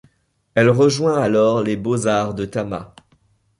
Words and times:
Elle 0.55 0.71
rejoint 0.71 1.21
alors 1.21 1.61
les 1.61 1.77
Beaux-arts 1.77 2.33
de 2.33 2.45
Tama. 2.45 2.95